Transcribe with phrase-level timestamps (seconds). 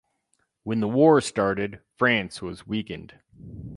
[0.63, 3.19] When the war started, France was weakened.